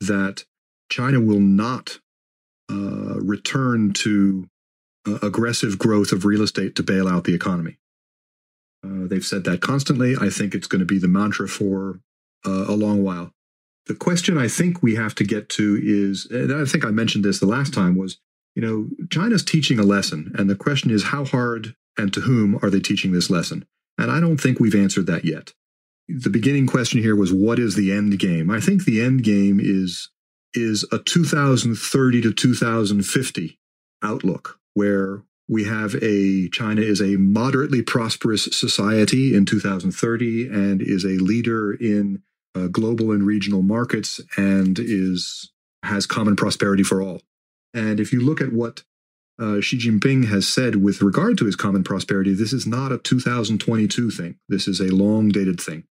[0.00, 0.44] that
[0.90, 1.98] China will not
[2.70, 4.48] uh, return to
[5.06, 7.78] uh, aggressive growth of real estate to bail out the economy.
[8.84, 10.16] Uh, they've said that constantly.
[10.20, 12.00] I think it's going to be the mantra for
[12.46, 13.32] uh, a long while.
[13.86, 17.24] The question I think we have to get to is, and I think I mentioned
[17.24, 18.18] this the last time, was
[18.54, 22.58] you know China's teaching a lesson, and the question is how hard and to whom
[22.62, 23.66] are they teaching this lesson?
[23.96, 25.52] And I don't think we've answered that yet.
[26.08, 28.50] The beginning question here was what is the end game?
[28.50, 30.10] I think the end game is
[30.54, 33.58] is a 2030 to 2050
[34.02, 41.04] outlook where we have a China is a moderately prosperous society in 2030 and is
[41.04, 42.22] a leader in
[42.54, 45.50] uh, global and regional markets and is
[45.84, 47.22] has common prosperity for all.
[47.72, 48.82] And if you look at what
[49.40, 52.98] uh, Xi Jinping has said with regard to his common prosperity, this is not a
[52.98, 54.38] 2022 thing.
[54.48, 55.84] This is a long dated thing.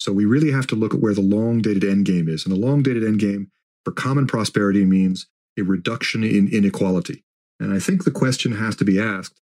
[0.00, 2.44] So we really have to look at where the long dated end game is.
[2.44, 3.50] And the long dated end game
[3.84, 7.24] for common prosperity means a reduction in inequality.
[7.60, 9.40] And I think the question has to be asked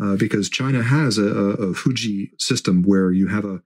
[0.00, 3.62] uh, because China has a, a, Huji system where you have a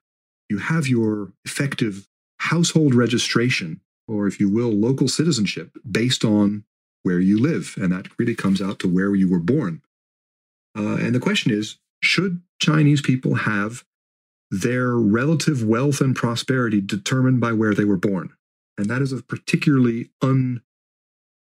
[0.49, 6.65] you have your effective household registration, or if you will, local citizenship based on
[7.03, 9.81] where you live, and that really comes out to where you were born.
[10.77, 13.85] Uh, and the question is, should Chinese people have
[14.51, 18.33] their relative wealth and prosperity determined by where they were born?
[18.77, 20.63] And that is a particularly un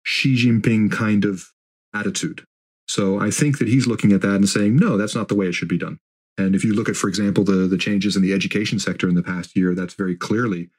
[0.04, 1.54] Xi Jinping kind of
[1.94, 2.46] attitude.
[2.88, 5.48] So I think that he's looking at that and saying, no, that's not the way
[5.48, 6.00] it should be done.
[6.38, 9.16] And if you look at, for example, the, the changes in the education sector in
[9.16, 10.70] the past year, that's very clearly,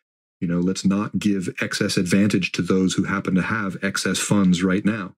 [0.40, 4.62] you know, let's not give excess advantage to those who happen to have excess funds
[4.62, 5.14] right now.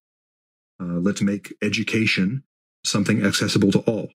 [0.81, 2.43] Uh, let's make education
[2.85, 4.11] something accessible to all.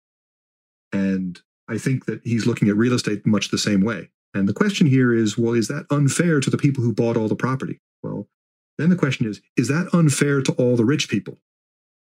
[0.91, 4.09] And I think that he's looking at real estate much the same way.
[4.33, 7.27] And the question here is, well, is that unfair to the people who bought all
[7.27, 7.79] the property?
[8.03, 8.27] Well,
[8.77, 11.37] then the question is, is that unfair to all the rich people?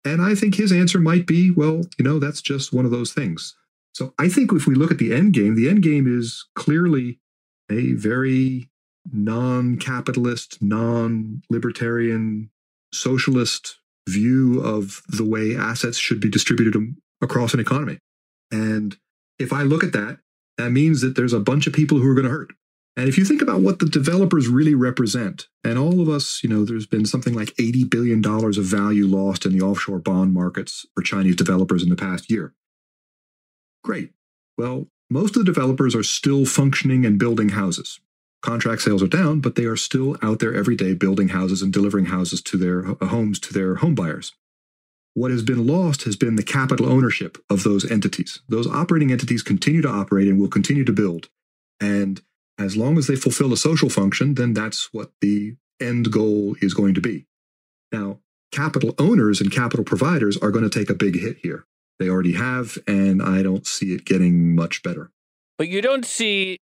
[0.04, 3.14] And I think his answer might be, well, you know, that's just one of those
[3.14, 3.56] things.
[3.94, 7.20] So I think if we look at the end game, the end game is clearly
[7.70, 8.70] a very
[9.12, 12.50] non capitalist, non libertarian,
[12.94, 13.78] socialist
[14.10, 18.00] view of the way assets should be distributed across an economy.
[18.52, 18.98] And
[19.40, 20.20] if I look at that,
[20.58, 22.54] that means that there's a bunch of people who are going to hurt.
[22.98, 26.50] And if you think about what the developers really represent, and all of us, you
[26.50, 30.86] know, there's been something like $80 billion of value lost in the offshore bond markets
[30.94, 32.54] for Chinese developers in the past year.
[33.84, 34.12] Great.
[34.58, 38.00] Well, most of the developers are still functioning and building houses.
[38.42, 41.72] Contract sales are down, but they are still out there every day building houses and
[41.72, 44.34] delivering houses to their uh, homes to their home buyers.
[45.14, 48.42] What has been lost has been the capital ownership of those entities.
[48.48, 51.30] Those operating entities continue to operate and will continue to build.
[51.80, 52.22] And
[52.64, 56.74] as long as they fulfill a social function, then that's what the end goal is
[56.74, 57.26] going to be.
[57.92, 58.20] Now,
[58.52, 61.66] capital owners and capital providers are going to take a big hit here.
[62.00, 65.12] They already have, and I don't see it getting much better.
[65.58, 66.58] But you don't see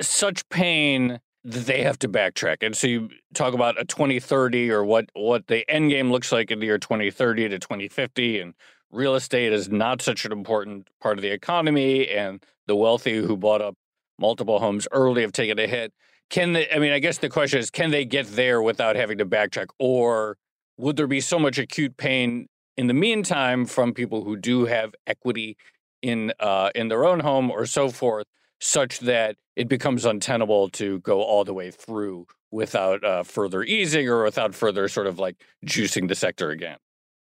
[0.00, 2.58] such pain that they have to backtrack.
[2.62, 6.50] And so you talk about a 2030 or what what the end game looks like
[6.50, 8.54] in the year 2030 to 2050 and
[8.90, 13.36] real estate is not such an important part of the economy and the wealthy who
[13.36, 13.74] bought up
[14.18, 15.92] multiple homes early have taken a hit.
[16.30, 19.18] Can they I mean I guess the question is can they get there without having
[19.18, 20.36] to backtrack or
[20.76, 24.94] would there be so much acute pain in the meantime from people who do have
[25.06, 25.56] equity
[26.02, 28.26] in uh, in their own home or so forth
[28.60, 34.08] such that it becomes untenable to go all the way through without uh, further easing
[34.08, 36.78] or without further sort of like juicing the sector again.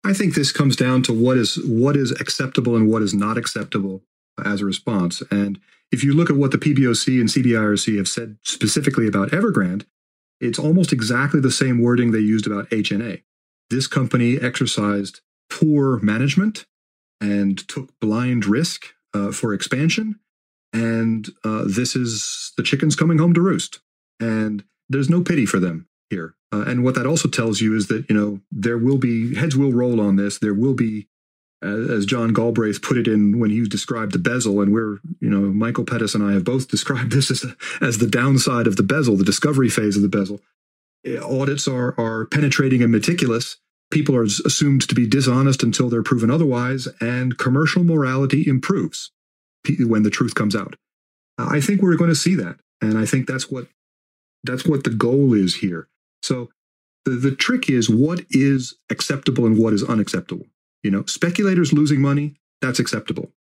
[0.05, 3.37] I think this comes down to what is what is acceptable and what is not
[3.37, 4.03] acceptable
[4.47, 5.23] as a response.
[5.31, 5.61] And
[5.93, 9.85] if you look at what the PBOC and CBIRC have said specifically about Evergrande,
[10.41, 13.23] it's almost exactly the same wording they used about HNA.
[13.69, 15.21] This company exercised
[15.51, 16.67] poor management
[17.21, 20.19] and took blind risk uh, for expansion
[20.73, 23.81] and uh, this is the chickens coming home to roost.
[24.19, 26.35] And there's no pity for them here.
[26.53, 29.57] Uh, and what that also tells you is that, you know, there will be heads
[29.57, 30.39] will roll on this.
[30.39, 31.09] There will be,
[31.63, 35.41] as John Galbraith put it in when he described the bezzle, and we're, you know,
[35.41, 37.45] Michael Pettis and I have both described this as,
[37.81, 40.41] as the downside of the bezzle, the discovery phase of the bezzle.
[41.05, 43.57] Eh, audits are, are penetrating and meticulous.
[43.91, 49.11] People are assumed to be dishonest until they're proven otherwise, and commercial morality improves
[49.81, 50.77] when the truth comes out.
[51.39, 53.67] I think we're going to see that, and I think that's what
[54.45, 55.89] that's what the goal is here.
[56.23, 56.51] So
[57.05, 60.47] the, the trick is what is acceptable and what is unacceptable.
[60.83, 63.31] You know, speculators losing money, that's acceptable.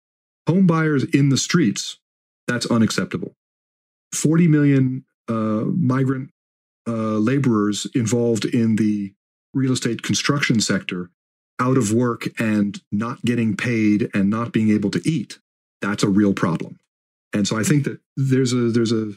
[0.49, 1.99] Home buyers in the streets,
[2.47, 3.35] that's unacceptable.
[4.15, 6.31] 40 million uh, migrant
[6.89, 9.13] uh, laborers involved in the
[9.55, 11.11] real estate construction sector
[11.61, 15.39] out of work and not getting paid and not being able to eat
[15.81, 16.79] that's a real problem.
[17.33, 19.13] And so I think that there's a there's a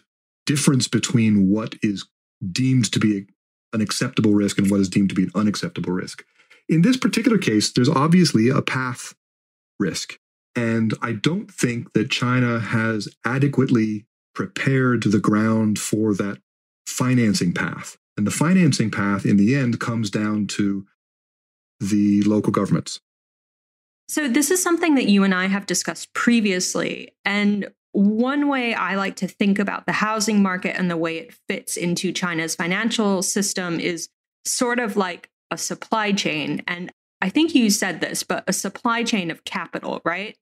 [0.45, 2.05] difference between what is
[2.51, 3.25] deemed to be
[3.71, 6.23] an acceptable risk and what is deemed to be an unacceptable risk.
[6.69, 9.13] In this particular case, there's obviously a path
[9.79, 10.17] risk.
[10.55, 14.05] And I don't think that China has adequately
[14.35, 16.39] prepared the ground for that
[16.87, 17.97] financing path.
[18.17, 20.85] And the financing path in the end comes down to
[21.79, 22.99] the local governments.
[24.07, 27.15] So, this is something that you and I have discussed previously.
[27.25, 31.33] And one way I like to think about the housing market and the way it
[31.47, 34.09] fits into China's financial system is
[34.45, 36.63] sort of like a supply chain.
[36.67, 36.91] And
[37.21, 40.37] I think you said this, but a supply chain of capital, right?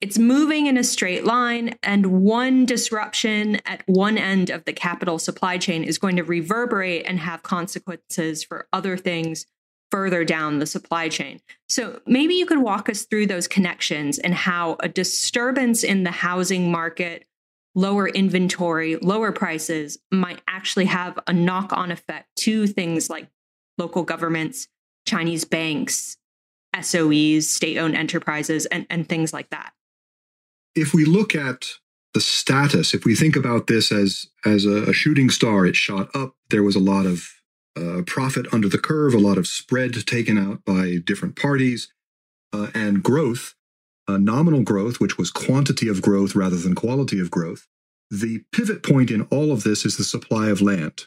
[0.00, 5.18] It's moving in a straight line, and one disruption at one end of the capital
[5.18, 9.46] supply chain is going to reverberate and have consequences for other things
[9.90, 11.40] further down the supply chain.
[11.68, 16.10] So maybe you could walk us through those connections and how a disturbance in the
[16.10, 17.24] housing market,
[17.74, 23.28] lower inventory, lower prices might actually have a knock on effect to things like
[23.78, 24.68] local governments,
[25.06, 26.16] Chinese banks,
[26.74, 29.72] SOEs, state owned enterprises, and, and things like that.
[30.74, 31.66] If we look at
[32.12, 36.08] the status, if we think about this as, as a, a shooting star, it shot
[36.14, 37.28] up, there was a lot of
[37.76, 41.92] uh, profit under the curve, a lot of spread taken out by different parties,
[42.52, 43.54] uh, and growth,
[44.08, 47.66] uh, nominal growth, which was quantity of growth rather than quality of growth.
[48.10, 51.06] The pivot point in all of this is the supply of land.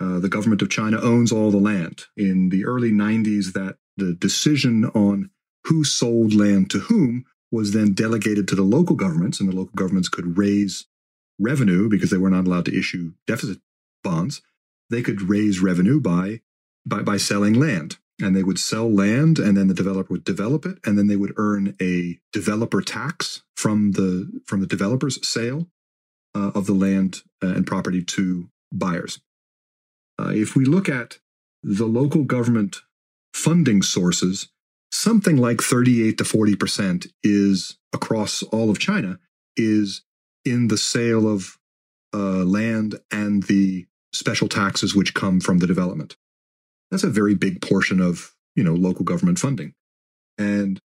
[0.00, 2.04] Uh, the government of China owns all the land.
[2.16, 5.30] In the early 90s, that the decision on
[5.64, 9.72] who sold land to whom was then delegated to the local governments, and the local
[9.74, 10.86] governments could raise
[11.38, 13.58] revenue because they were not allowed to issue deficit
[14.04, 14.42] bonds
[14.90, 16.40] they could raise revenue by,
[16.86, 17.96] by, by selling land.
[18.20, 20.78] And they would sell land and then the developer would develop it.
[20.84, 25.68] And then they would earn a developer tax from the, from the developer's sale
[26.34, 29.20] uh, of the land uh, and property to buyers.
[30.18, 31.18] Uh, if we look at
[31.62, 32.82] the local government
[33.32, 34.48] funding sources,
[34.90, 39.18] something like 38 to 40% is across all of China
[39.56, 40.02] is
[40.44, 41.58] in the sale of
[42.14, 46.16] uh, land and the special taxes which come from the development.
[46.90, 49.74] That's a very big portion of, you know, local government funding.
[50.38, 50.80] And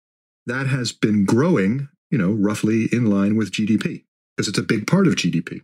[0.45, 4.05] that has been growing, you know, roughly in line with GDP
[4.35, 5.61] because it's a big part of GDP.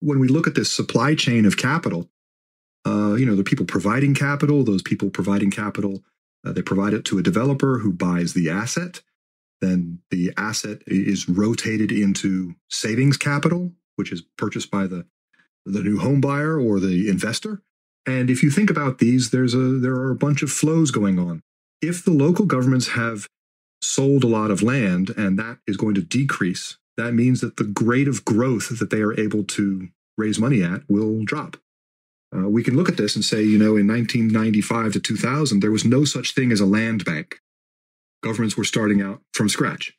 [0.00, 2.08] When we look at this supply chain of capital,
[2.86, 6.02] uh, you know, the people providing capital, those people providing capital,
[6.44, 9.02] uh, they provide it to a developer who buys the asset.
[9.60, 15.06] Then the asset is rotated into savings capital, which is purchased by the
[15.64, 17.62] the new home buyer or the investor.
[18.04, 21.18] And if you think about these, there's a there are a bunch of flows going
[21.18, 21.42] on.
[21.80, 23.28] If the local governments have
[23.80, 27.72] sold a lot of land and that is going to decrease, that means that the
[27.80, 31.56] rate of growth that they are able to raise money at will drop.
[32.34, 35.70] Uh, we can look at this and say, you know, in 1995 to 2000, there
[35.70, 37.40] was no such thing as a land bank.
[38.22, 39.92] Governments were starting out from scratch.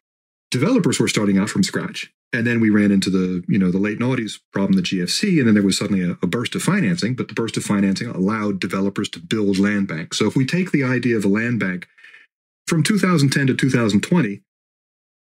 [0.49, 2.11] Developers were starting out from scratch.
[2.31, 5.47] And then we ran into the, you know, the late noughties problem, the GFC, and
[5.47, 8.59] then there was suddenly a, a burst of financing, but the burst of financing allowed
[8.59, 10.17] developers to build land banks.
[10.17, 11.87] So if we take the idea of a land bank
[12.67, 14.41] from 2010 to 2020,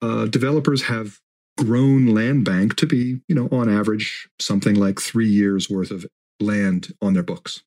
[0.01, 1.20] uh, developers have
[1.60, 6.08] grown land bank to be, you know, on average, something like three years worth of
[6.40, 7.64] land on their books.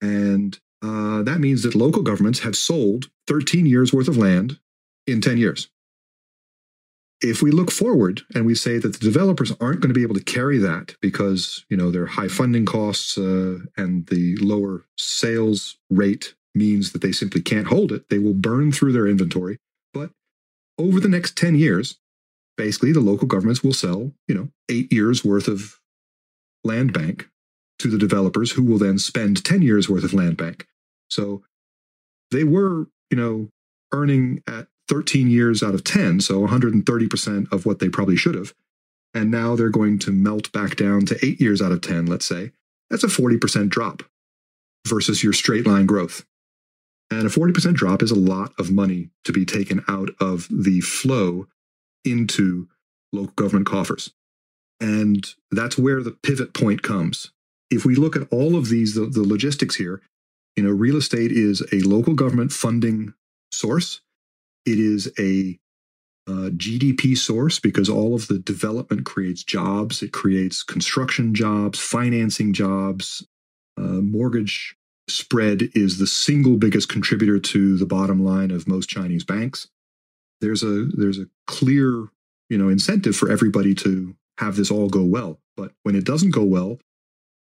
[0.00, 4.58] And uh, that means that local governments have sold 13 years worth of land
[5.06, 5.68] in 10 years.
[7.20, 10.16] If we look forward and we say that the developers aren't going to be able
[10.16, 15.78] to carry that because you know their high funding costs uh, and the lower sales
[15.88, 19.58] rate means that they simply can't hold it, they will burn through their inventory.
[19.94, 20.10] But
[20.78, 21.98] over the next 10 years,
[22.56, 25.80] basically the local governments will sell, you know, eight years worth of
[26.64, 27.28] land bank
[27.82, 30.66] to the developers who will then spend 10 years worth of land bank.
[31.10, 31.42] So
[32.30, 33.48] they were, you know,
[33.92, 38.54] earning at 13 years out of 10, so 130% of what they probably should have.
[39.14, 42.26] And now they're going to melt back down to eight years out of 10, let's
[42.26, 42.52] say.
[42.88, 44.04] That's a 40% drop
[44.86, 46.24] versus your straight line growth.
[47.10, 50.80] And a 40% drop is a lot of money to be taken out of the
[50.80, 51.46] flow
[52.04, 52.68] into
[53.12, 54.12] local government coffers.
[54.80, 57.30] And that's where the pivot point comes
[57.72, 60.02] if we look at all of these, the, the logistics here,
[60.56, 63.14] you know, real estate is a local government funding
[63.50, 64.02] source.
[64.66, 65.58] It is a
[66.28, 70.02] uh, GDP source because all of the development creates jobs.
[70.02, 73.26] It creates construction jobs, financing jobs.
[73.76, 74.76] Uh, mortgage
[75.08, 79.68] spread is the single biggest contributor to the bottom line of most Chinese banks.
[80.40, 82.08] There's a there's a clear
[82.50, 85.40] you know incentive for everybody to have this all go well.
[85.56, 86.78] But when it doesn't go well,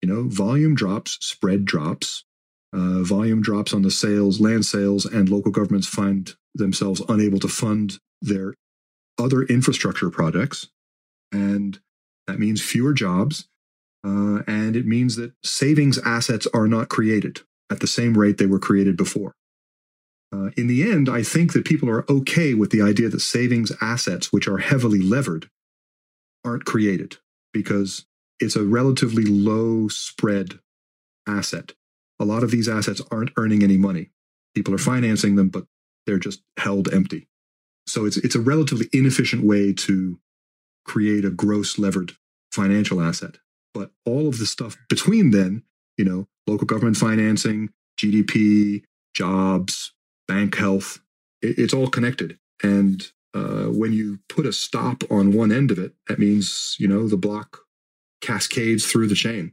[0.07, 2.25] you know, volume drops, spread drops,
[2.73, 7.49] uh, volume drops on the sales, land sales, and local governments find themselves unable to
[7.49, 8.55] fund their
[9.19, 10.69] other infrastructure projects.
[11.33, 11.81] And
[12.29, 13.49] that means fewer jobs.
[14.05, 18.47] Uh, and it means that savings assets are not created at the same rate they
[18.47, 19.33] were created before.
[20.33, 23.73] Uh, in the end, I think that people are okay with the idea that savings
[23.81, 25.49] assets, which are heavily levered,
[26.45, 27.17] aren't created
[27.53, 28.07] because
[28.41, 30.59] it's a relatively low spread
[31.27, 31.73] asset.
[32.19, 34.11] A lot of these assets aren't earning any money.
[34.55, 35.67] People are financing them, but
[36.07, 37.29] they're just held empty.
[37.87, 40.19] So it's it's a relatively inefficient way to
[40.85, 42.13] create a gross levered
[42.53, 43.39] financial asset.
[43.75, 45.63] But all of the stuff between then,
[45.99, 47.71] you know, local government financing,
[48.01, 48.85] GDP,
[49.15, 49.93] jobs,
[50.27, 51.01] bank health,
[51.43, 52.39] it, it's all connected.
[52.63, 56.89] And uh, when you put a stop on one end of it, that means you
[56.89, 57.66] know the block
[58.27, 59.53] cascades through the chain.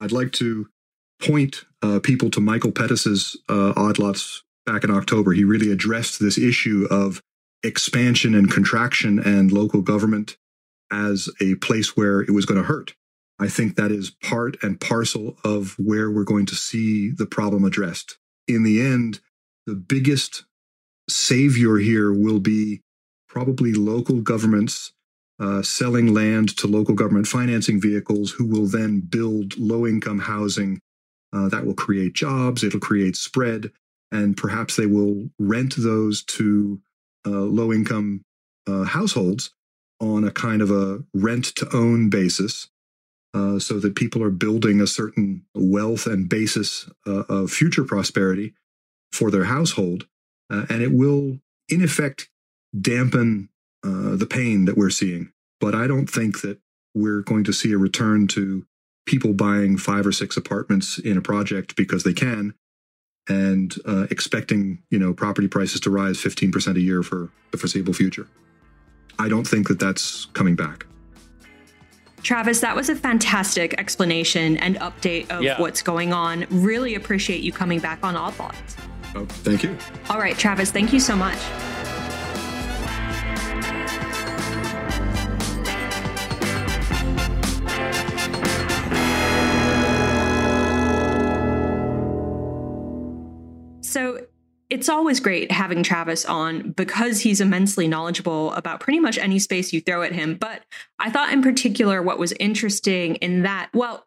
[0.00, 0.68] I'd like to
[1.22, 5.32] point uh, people to Michael Pettis's uh, Odd Lots back in October.
[5.32, 7.22] He really addressed this issue of
[7.62, 10.36] expansion and contraction and local government
[10.92, 12.94] as a place where it was going to hurt.
[13.38, 17.64] I think that is part and parcel of where we're going to see the problem
[17.64, 18.18] addressed.
[18.46, 19.20] In the end,
[19.66, 20.44] the biggest
[21.08, 22.82] savior here will be
[23.28, 24.92] probably local governments
[25.44, 30.80] uh, selling land to local government financing vehicles who will then build low income housing
[31.34, 33.70] uh, that will create jobs, it'll create spread,
[34.10, 36.80] and perhaps they will rent those to
[37.26, 38.22] uh, low income
[38.66, 39.50] uh, households
[40.00, 42.68] on a kind of a rent to own basis.
[43.34, 48.54] Uh, so that people are building a certain wealth and basis uh, of future prosperity
[49.10, 50.06] for their household.
[50.48, 52.30] and it will, in effect,
[52.80, 53.48] dampen
[53.84, 55.32] uh, the pain that we're seeing.
[55.64, 56.58] But I don't think that
[56.94, 58.66] we're going to see a return to
[59.06, 62.52] people buying five or six apartments in a project because they can.
[63.30, 67.94] and uh, expecting you know property prices to rise 15% a year for the foreseeable
[67.94, 68.28] future.
[69.18, 70.84] I don't think that that's coming back.
[72.22, 75.58] Travis, that was a fantastic explanation and update of yeah.
[75.58, 76.44] what's going on.
[76.50, 78.76] Really appreciate you coming back on Odd Lots.
[79.14, 79.78] Oh, thank you.
[80.10, 81.38] All right, Travis, thank you so much.
[93.94, 94.26] So
[94.70, 99.72] it's always great having Travis on because he's immensely knowledgeable about pretty much any space
[99.72, 100.34] you throw at him.
[100.34, 100.64] But
[100.98, 104.04] I thought, in particular, what was interesting in that, well,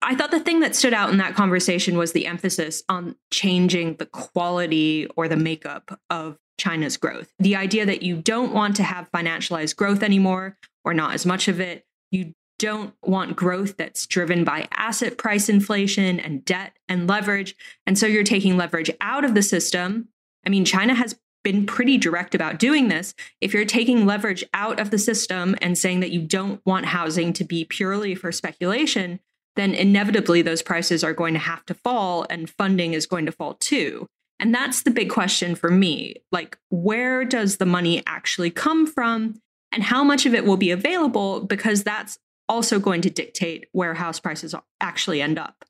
[0.00, 3.96] I thought the thing that stood out in that conversation was the emphasis on changing
[3.96, 7.30] the quality or the makeup of China's growth.
[7.38, 10.56] The idea that you don't want to have financialized growth anymore
[10.86, 11.84] or not as much of it.
[12.10, 17.56] You don't want growth that's driven by asset price inflation and debt and leverage.
[17.86, 20.08] And so you're taking leverage out of the system.
[20.44, 23.14] I mean, China has been pretty direct about doing this.
[23.40, 27.32] If you're taking leverage out of the system and saying that you don't want housing
[27.34, 29.20] to be purely for speculation,
[29.56, 33.32] then inevitably those prices are going to have to fall and funding is going to
[33.32, 34.06] fall too.
[34.40, 36.16] And that's the big question for me.
[36.30, 39.40] Like, where does the money actually come from?
[39.72, 41.40] And how much of it will be available?
[41.40, 42.18] Because that's
[42.48, 45.64] also going to dictate where house prices actually end up.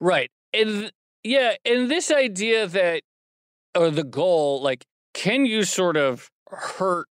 [0.00, 0.30] Right.
[0.52, 0.92] And
[1.22, 3.02] yeah, and this idea that,
[3.76, 7.08] or the goal, like, can you sort of hurt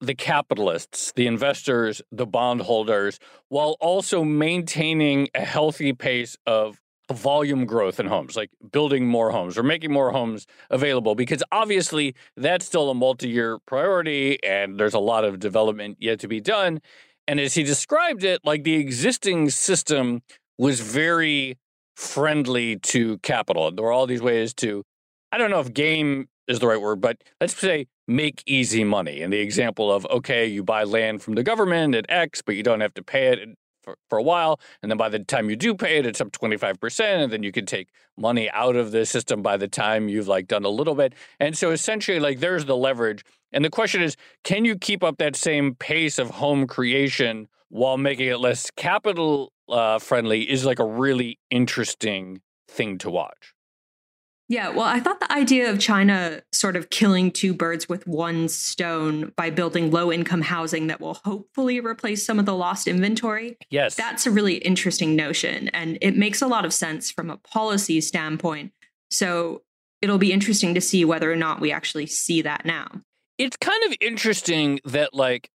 [0.00, 3.18] the capitalists, the investors, the bondholders,
[3.48, 6.80] while also maintaining a healthy pace of
[7.10, 12.14] volume growth in homes, like building more homes or making more homes available, because obviously
[12.36, 16.40] that's still a multi year priority and there's a lot of development yet to be
[16.40, 16.80] done.
[17.28, 20.22] And as he described it, like the existing system
[20.56, 21.58] was very
[21.94, 23.70] friendly to capital.
[23.70, 24.82] There were all these ways to,
[25.30, 29.20] I don't know if game is the right word, but let's say make easy money.
[29.20, 32.62] And the example of, okay, you buy land from the government at X, but you
[32.62, 33.40] don't have to pay it
[33.88, 34.60] for, for a while.
[34.82, 37.00] And then by the time you do pay it, it's up 25%.
[37.00, 40.46] And then you can take money out of the system by the time you've like
[40.46, 41.14] done a little bit.
[41.40, 43.24] And so essentially, like there's the leverage.
[43.52, 47.96] And the question is, can you keep up that same pace of home creation while
[47.96, 53.54] making it less capital uh, friendly is like a really interesting thing to watch.
[54.48, 58.48] Yeah, well, I thought the idea of China sort of killing two birds with one
[58.48, 63.58] stone by building low income housing that will hopefully replace some of the lost inventory.
[63.70, 63.94] Yes.
[63.94, 65.68] That's a really interesting notion.
[65.68, 68.72] And it makes a lot of sense from a policy standpoint.
[69.10, 69.62] So
[70.00, 72.88] it'll be interesting to see whether or not we actually see that now
[73.38, 75.48] it's kind of interesting that like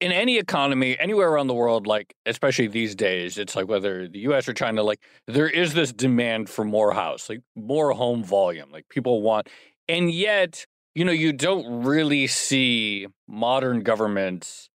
[0.00, 4.20] in any economy anywhere around the world like especially these days it's like whether the
[4.20, 8.70] US or China like there is this demand for more house like more home volume
[8.70, 9.48] like people want
[9.88, 14.68] and yet you know you don't really see modern governments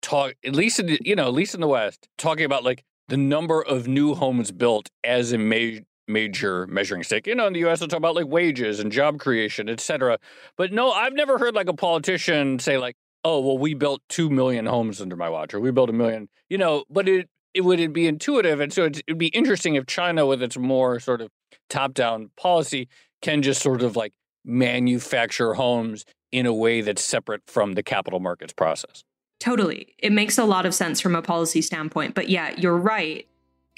[0.00, 2.84] talk at least in the, you know at least in the west talking about like
[3.08, 7.26] the number of new homes built as a major major measuring stick.
[7.26, 10.18] You know, in the U.S., they'll talk about like wages and job creation, etc.
[10.56, 14.30] But no, I've never heard like a politician say like, "Oh, well, we built two
[14.30, 16.28] million homes under my watch, or we built a million.
[16.48, 20.26] You know, but it it would be intuitive, and so it'd be interesting if China,
[20.26, 21.30] with its more sort of
[21.68, 22.88] top-down policy,
[23.22, 24.12] can just sort of like
[24.44, 29.02] manufacture homes in a way that's separate from the capital markets process.
[29.40, 29.94] Totally.
[29.98, 32.14] It makes a lot of sense from a policy standpoint.
[32.14, 33.26] But yeah, you're right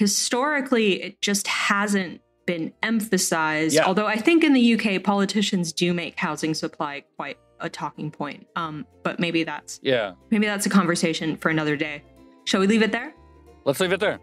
[0.01, 3.75] historically it just hasn't been emphasized.
[3.75, 3.85] Yeah.
[3.85, 8.47] Although I think in the UK politicians do make housing supply quite a talking point.
[8.55, 12.03] Um, but maybe that's yeah, maybe that's a conversation for another day.
[12.45, 13.13] Shall we leave it there?
[13.65, 14.19] Let's leave it there.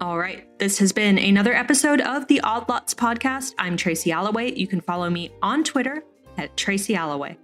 [0.00, 0.46] All right.
[0.58, 3.54] This has been another episode of the Odd Lots podcast.
[3.58, 4.52] I'm Tracy Alloway.
[4.56, 6.02] You can follow me on Twitter
[6.36, 7.36] at Tracy Alloway.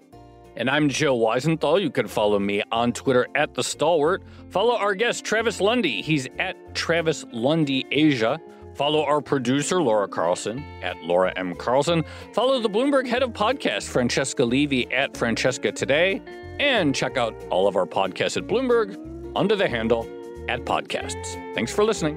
[0.57, 1.81] And I'm Joe Weisenthal.
[1.81, 4.23] You can follow me on Twitter at The Stalwart.
[4.51, 6.03] Follow our guest, Travis Lundy.
[6.03, 8.41] He's at Travis Lundy Asia.
[8.81, 11.55] Follow our producer, Laura Carlson, at Laura M.
[11.55, 12.03] Carlson.
[12.33, 16.23] Follow the Bloomberg head of podcast, Francesca Levy, at Francesca Today.
[16.59, 18.97] And check out all of our podcasts at Bloomberg
[19.37, 20.09] under the handle
[20.49, 21.55] at Podcasts.
[21.55, 22.17] Thanks for listening.